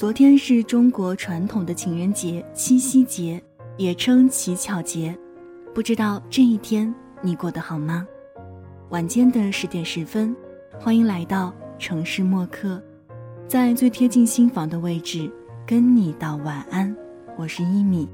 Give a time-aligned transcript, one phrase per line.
[0.00, 3.38] 昨天是中国传统的情人节七夕节，
[3.76, 5.14] 也称乞巧节。
[5.74, 8.06] 不知道这一天你过得好吗？
[8.88, 10.34] 晚间的十点十分，
[10.80, 12.82] 欢迎来到城市默客，
[13.46, 15.30] 在最贴近心房的位置
[15.66, 16.96] 跟你道晚安。
[17.36, 18.08] 我是一米，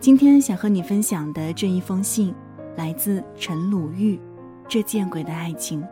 [0.00, 2.34] 今天想和你分享的这一封信，
[2.74, 4.18] 来自陈鲁豫，
[4.66, 5.86] 这见鬼的爱情。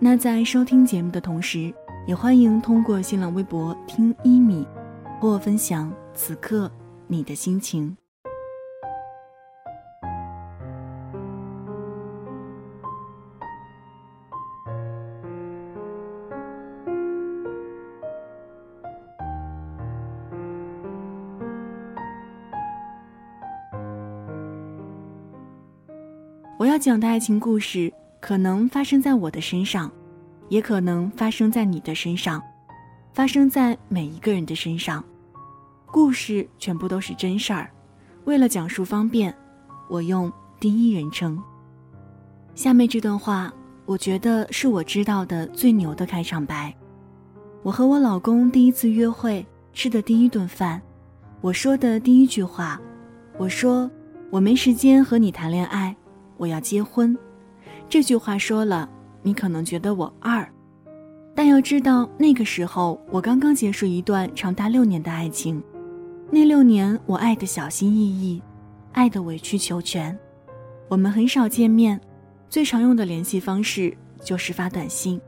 [0.00, 1.72] 那在收听节目的同时，
[2.06, 4.66] 也欢迎通过新浪微博听一米，
[5.20, 6.70] 和我分享此刻
[7.06, 7.96] 你的心情。
[26.58, 29.90] 我要讲的爱情故事，可能发生在我的身上，
[30.50, 32.42] 也可能发生在你的身上，
[33.14, 35.02] 发生在每一个人的身上。
[35.86, 37.70] 故事全部都是真事儿。
[38.24, 39.34] 为了讲述方便，
[39.88, 41.42] 我用第一人称。
[42.54, 43.52] 下面这段话，
[43.86, 46.74] 我觉得是我知道的最牛的开场白。
[47.62, 50.80] 我和我老公第一次约会，吃的第一顿饭，
[51.40, 52.80] 我说的第一句话，
[53.38, 53.90] 我说
[54.30, 55.94] 我没时间和你谈恋爱。
[56.36, 57.16] 我要结婚，
[57.88, 58.88] 这句话说了，
[59.22, 60.46] 你可能觉得我二，
[61.34, 65.62] 但要知道那个时候我刚刚结束一段长达六年的爱情，
[66.30, 68.42] 那六年我爱的小心翼翼，
[68.92, 70.16] 爱的委曲求全，
[70.88, 72.00] 我们很少见面，
[72.48, 75.20] 最常用的联系方式就是发短信。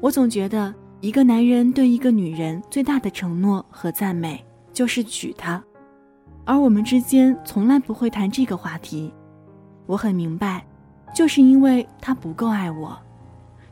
[0.00, 5.62] 我总觉得一个男人对一个女人最大的承诺和赞美就是娶她，
[6.44, 9.12] 而我们之间从来不会谈这个话题。
[9.86, 10.64] 我很明白，
[11.14, 12.96] 就是因为他不够爱我，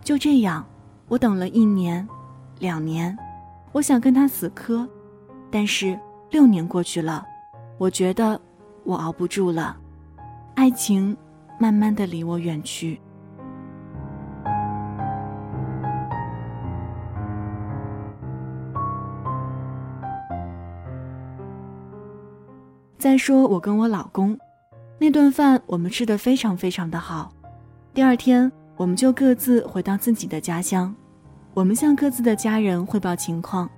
[0.02, 0.66] 就这样，
[1.08, 2.06] 我等了一年，
[2.58, 3.16] 两年，
[3.72, 4.88] 我想跟他死磕，
[5.50, 5.98] 但是
[6.30, 7.24] 六年过去了，
[7.78, 8.40] 我觉得
[8.84, 9.76] 我熬不住了，
[10.54, 11.16] 爱情
[11.58, 13.00] 慢慢的离我远去。
[22.98, 24.36] 再说我跟我老公。
[24.98, 27.30] 那顿饭我们吃的非常非常的好，
[27.92, 30.94] 第二天我们就各自回到自己的家乡，
[31.52, 33.68] 我们向各自的家人汇报情况，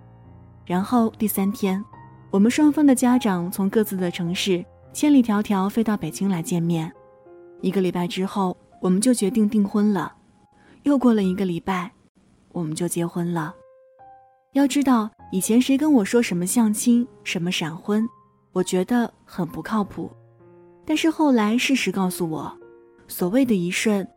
[0.64, 1.84] 然后第三天，
[2.30, 6.92] 我们双方的家长从各自的城市千里迢迢飞到北京来见面，
[7.62, 10.12] 一个礼拜之后我们就决定订婚了，
[10.84, 11.90] 又过了一个礼拜，
[12.52, 13.52] 我们就结婚了。
[14.52, 18.08] 要知道以前谁跟我说什么相亲什么闪婚，
[18.52, 20.08] 我觉得很不靠谱。
[20.88, 22.50] 但是后来，事实告诉我，
[23.09, 24.09] 所谓的一瞬，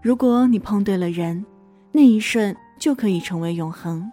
[0.00, 1.44] 如果你碰对了人，
[1.90, 4.08] 那一瞬就可以成为永恒。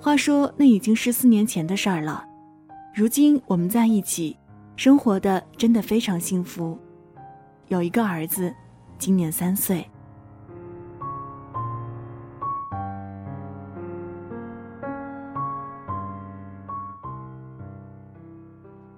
[0.00, 2.24] 话说，那已经是四年前的事儿了。
[2.92, 4.36] 如今我们在一起，
[4.74, 6.76] 生活的真的非常幸福，
[7.68, 8.52] 有一个儿子，
[8.98, 9.88] 今年三岁。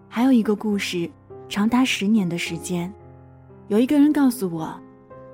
[0.08, 1.10] 还有一个故事。
[1.50, 2.90] 长达十年的时间，
[3.66, 4.72] 有一个人告诉我，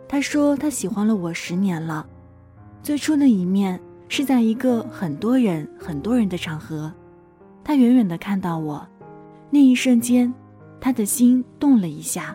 [0.09, 2.06] 他说他喜欢了我十年了。
[2.82, 3.78] 最初的一面
[4.09, 6.91] 是在一个很多人很多人的场合，
[7.62, 8.84] 他远远的看到我，
[9.50, 10.32] 那一瞬间，
[10.81, 12.34] 他的心动了一下。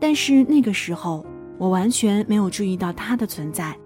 [0.00, 1.24] 但是那个时候，
[1.56, 3.76] 我完全没有注意到他的存在。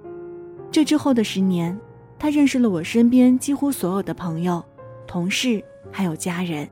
[0.71, 1.79] 这之后的十年，
[2.19, 4.65] 他认识了我身边几乎所有的朋友、
[5.07, 6.67] 同事，还有家人。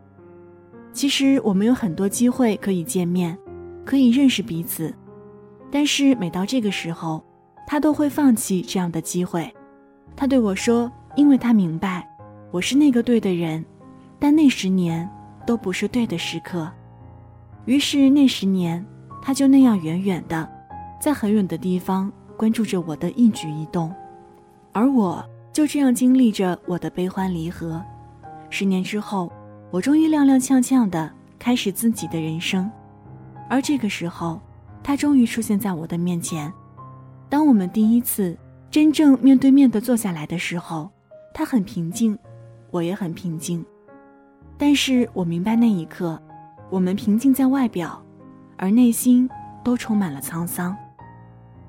[0.92, 3.38] 其实我们有很多机会可以见面，
[3.84, 4.92] 可以认识彼此，
[5.70, 7.22] 但是每到这个时候，
[7.66, 9.52] 他都会放弃这样的机会。
[10.16, 12.06] 他对我说：“因为他明白，
[12.50, 13.64] 我是那个对的人，
[14.18, 15.08] 但那十年
[15.46, 16.68] 都不是对的时刻。”
[17.66, 18.84] 于是那十年，
[19.22, 20.46] 他就那样远远的，
[21.00, 23.94] 在很远的地方关注着我的一举一动，
[24.72, 27.80] 而我就这样经历着我的悲欢离合。
[28.50, 29.30] 十年之后。
[29.72, 31.08] 我终于踉踉跄跄的
[31.38, 32.68] 开始自己的人生，
[33.48, 34.40] 而这个时候，
[34.82, 36.52] 他终于出现在我的面前。
[37.28, 38.36] 当我们第一次
[38.68, 40.90] 真正面对面的坐下来的时候，
[41.32, 42.18] 他很平静，
[42.72, 43.64] 我也很平静。
[44.58, 46.20] 但是我明白那一刻，
[46.68, 48.02] 我们平静在外表，
[48.56, 49.30] 而内心
[49.62, 50.76] 都充满了沧桑。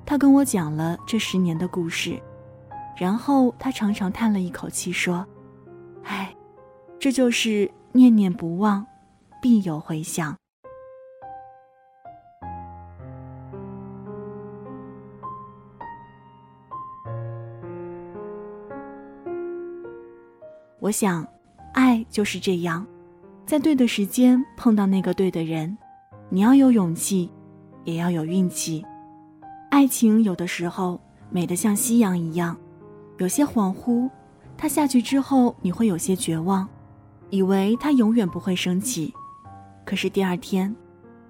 [0.04, 2.20] 他跟我讲了这十年的故事，
[2.96, 5.24] 然后他长长叹了一口气说
[6.02, 6.34] ：“唉，
[6.98, 8.86] 这就是。”念念不忘，
[9.42, 10.34] 必有回响。
[20.80, 21.26] 我想，
[21.74, 22.86] 爱就是这样，
[23.44, 25.76] 在对的时间碰到那个对的人，
[26.30, 27.30] 你要有勇气，
[27.84, 28.84] 也要有运气。
[29.70, 30.98] 爱情有的时候
[31.30, 32.56] 美得像夕阳一样，
[33.18, 34.08] 有些恍惚。
[34.56, 36.68] 它下去之后，你会有些绝望，
[37.32, 39.12] 以为它永远不会升起。
[39.86, 40.74] 可是第二天，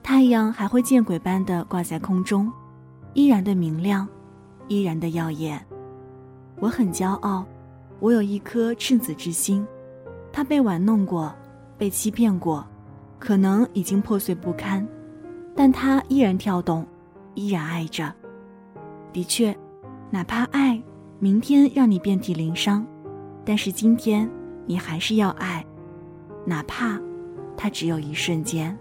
[0.03, 2.53] 太阳还会见鬼般的挂在空中，
[3.15, 4.07] 依然的明亮，
[4.67, 5.65] 依然的耀眼。
[6.59, 7.47] 我很骄傲，
[8.01, 9.65] 我有一颗赤子之心。
[10.33, 11.33] 它被玩弄过，
[11.79, 12.67] 被欺骗过，
[13.21, 14.85] 可能已经破碎不堪，
[15.55, 16.85] 但它依然跳动，
[17.35, 18.13] 依然爱着。
[19.13, 19.57] 的确，
[20.11, 20.83] 哪怕爱
[21.21, 22.85] 明天让你遍体鳞伤，
[23.45, 24.29] 但是今天
[24.67, 25.65] 你还是要爱，
[26.45, 27.01] 哪怕
[27.57, 28.77] 它只有一瞬间。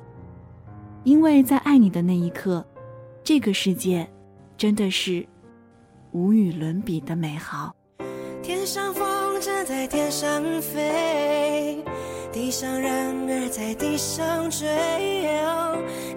[1.03, 2.65] 因为在爱你的那一刻，
[3.23, 4.07] 这个世界
[4.55, 5.25] 真的是
[6.11, 7.75] 无与伦比的美好。
[8.43, 9.03] 天上风
[9.39, 11.83] 筝在天上飞，
[12.31, 14.67] 地上人儿在地上追。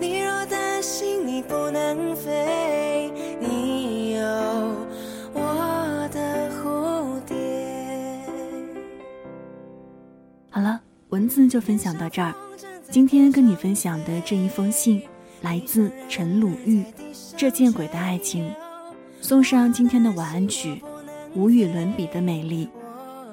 [0.00, 3.10] 你若担心你不能飞，
[3.40, 4.22] 你有
[5.32, 7.36] 我的蝴蝶。
[10.50, 10.80] 好了，
[11.14, 12.34] 文字就分享到这儿。
[12.90, 15.00] 今天跟你分享的这一封信，
[15.42, 16.82] 来自陈鲁豫，
[17.36, 18.44] 《这见鬼的爱情》，
[19.20, 20.82] 送上今天的晚安曲。
[21.36, 22.68] 无与伦比的美丽。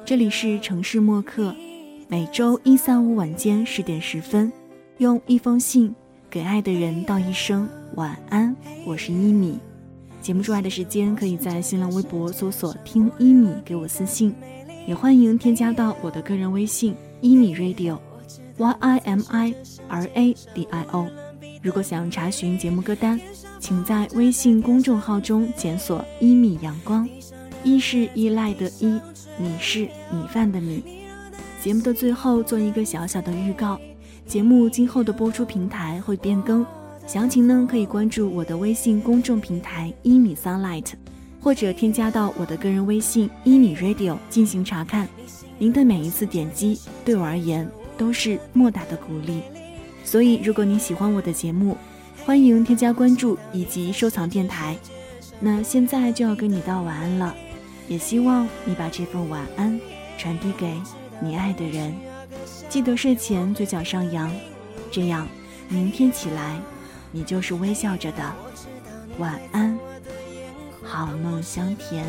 [0.06, 1.56] 这里是城市默客，
[2.08, 4.54] 每周一、三、五晚间十点十分，
[5.00, 5.96] 用一封信
[6.30, 8.56] 给爱的人道一声晚安。
[8.86, 9.58] 我是一米。
[10.22, 14.36] 节目之外的时间，可以在新浪微博搜索“听一米”给我私信，
[14.86, 19.56] 也欢迎添加到我的个人微信“一米 radio”，y i m i
[19.88, 21.08] r a d i o。
[21.62, 23.20] 如果想查询节目歌单，
[23.60, 27.08] 请在微信公众号中检索“一米阳光”。
[27.64, 29.00] 一是依赖的依，
[29.38, 30.84] 米是米饭的米。
[31.62, 33.80] 节目的最后做一个小小的预告，
[34.26, 36.66] 节目今后的播出平台会变更，
[37.06, 40.88] 详情呢可以关注我的微信公众平台一米 sunlight，
[41.40, 45.08] 或者添加到我的个人微信一米 radio 进行查看。
[45.62, 49.44] 您的每一次点击对我而言都是莫大的鼓励，
[50.04, 51.78] 所以如果你喜欢我的节目，
[52.26, 54.76] 欢迎添加关注以及收藏电台。
[55.40, 57.36] 那现在就要跟你道晚安了。
[57.88, 59.80] 也希望你把这份晚安
[60.18, 60.82] 传递给
[61.20, 61.94] 你爱的人，
[62.68, 64.32] 记得睡前嘴角上扬，
[64.90, 65.28] 这样
[65.70, 66.60] 明天起来
[67.12, 68.34] 你就是微笑着的。
[69.20, 69.78] 晚安，
[70.82, 72.04] 好梦香甜。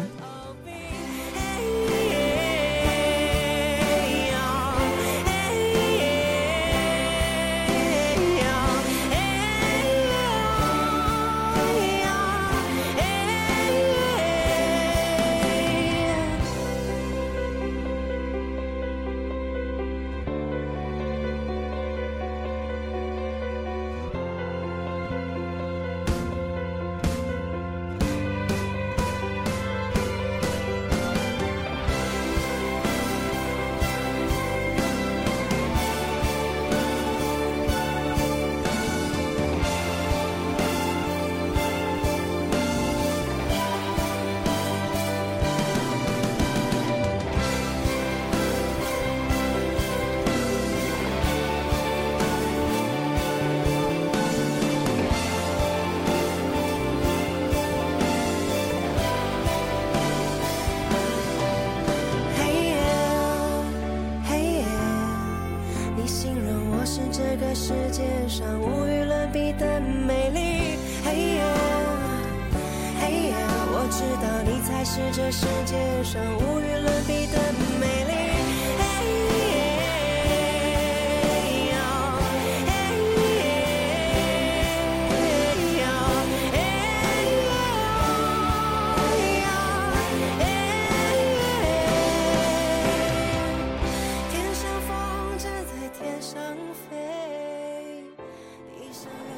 [75.14, 77.38] 这世界上无与伦比的
[77.78, 78.12] 美丽。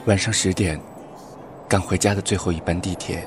[0.07, 0.79] 晚上十点，
[1.67, 3.27] 赶回家的最后一班地铁，